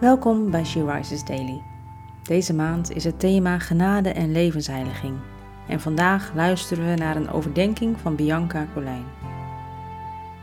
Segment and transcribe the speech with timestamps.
[0.00, 1.62] Welkom bij She Rises Daily.
[2.22, 5.18] Deze maand is het thema genade en levensheiliging.
[5.68, 9.04] En vandaag luisteren we naar een overdenking van Bianca Colijn.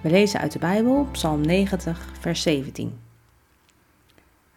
[0.02, 3.00] We lezen uit de Bijbel Psalm 90, vers 17.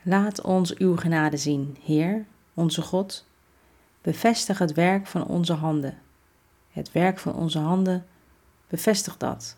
[0.03, 2.25] Laat ons uw genade zien, Heer,
[2.55, 3.27] onze God.
[4.01, 5.99] Bevestig het werk van onze handen.
[6.71, 8.07] Het werk van onze handen,
[8.69, 9.57] bevestig dat.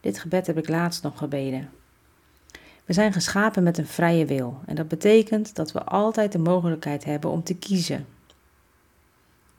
[0.00, 1.70] Dit gebed heb ik laatst nog gebeden.
[2.86, 7.04] We zijn geschapen met een vrije wil en dat betekent dat we altijd de mogelijkheid
[7.04, 8.06] hebben om te kiezen.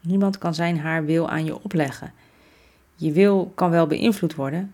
[0.02, 2.13] Niemand kan zijn haar wil aan je opleggen.
[2.95, 4.73] Je wil kan wel beïnvloed worden,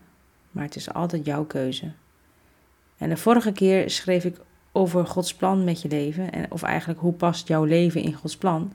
[0.50, 1.92] maar het is altijd jouw keuze.
[2.98, 4.36] En de vorige keer schreef ik
[4.72, 8.36] over Gods plan met je leven, en, of eigenlijk hoe past jouw leven in Gods
[8.36, 8.72] plan.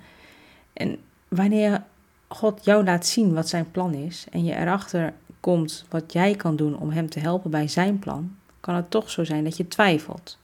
[0.73, 1.83] En wanneer
[2.27, 6.55] God jou laat zien wat zijn plan is en je erachter komt wat jij kan
[6.55, 9.67] doen om hem te helpen bij zijn plan, kan het toch zo zijn dat je
[9.67, 10.39] twijfelt.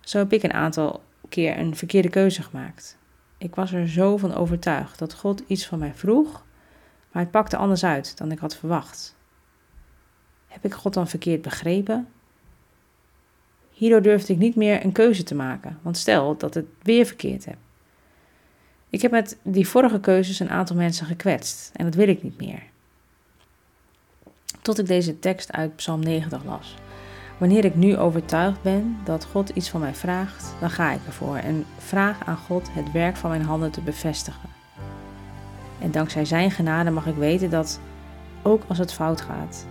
[0.00, 2.96] Zo heb ik een aantal keer een verkeerde keuze gemaakt.
[3.38, 6.44] Ik was er zo van overtuigd dat God iets van mij vroeg,
[7.12, 9.16] maar het pakte anders uit dan ik had verwacht.
[10.46, 12.08] Heb ik God dan verkeerd begrepen?
[13.70, 17.44] Hierdoor durfde ik niet meer een keuze te maken, want stel dat het weer verkeerd
[17.44, 17.56] heb.
[18.90, 22.38] Ik heb met die vorige keuzes een aantal mensen gekwetst en dat wil ik niet
[22.38, 22.62] meer
[24.64, 26.74] tot ik deze tekst uit Psalm 90 las.
[27.38, 31.36] Wanneer ik nu overtuigd ben dat God iets van mij vraagt, dan ga ik ervoor
[31.36, 34.48] en vraag aan God het werk van mijn handen te bevestigen.
[35.78, 37.80] En dankzij Zijn genade mag ik weten dat,
[38.42, 39.66] ook als het fout gaat,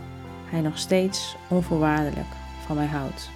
[0.49, 2.33] Hij nog steeds onvoorwaardelijk
[2.65, 3.29] van mij houdt.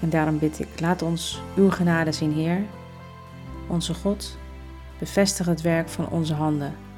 [0.00, 2.62] En daarom bid ik, laat ons uw genade zien, Heer.
[3.68, 4.38] Onze God,
[4.98, 6.88] bevestig het werk van onze handen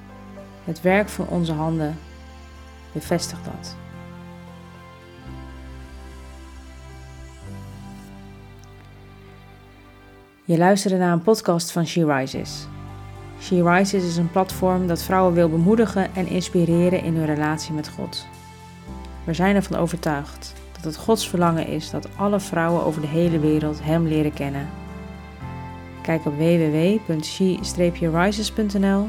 [0.64, 1.98] het werk van onze handen
[2.92, 3.76] bevestigt dat.
[10.44, 12.66] Je luisterde naar een podcast van She Rises.
[13.40, 17.88] She Rises is een platform dat vrouwen wil bemoedigen en inspireren in hun relatie met
[17.88, 18.26] God.
[19.24, 23.38] We zijn ervan overtuigd dat het Gods verlangen is dat alle vrouwen over de hele
[23.38, 24.68] wereld Hem leren kennen.
[26.02, 29.08] Kijk op www.she-rises.nl